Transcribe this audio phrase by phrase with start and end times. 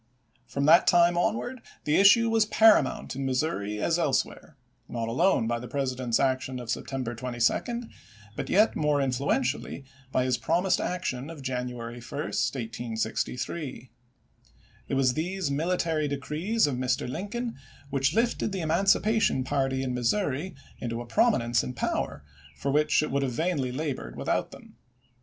[0.47, 4.57] From that time onward the issue was paramount in Missouri as elsewhere;
[4.89, 7.83] not alone by the President's action of September 22,
[8.35, 13.91] but yet more influentially by his promised action of Jan uary 1, 1863.
[14.87, 17.07] It was these military decrees of Mr.
[17.07, 17.53] Lincoln
[17.91, 22.23] which lifted the emancipation party in Missouri into a prominence and power
[22.57, 24.77] for which it would vainly have labored without them.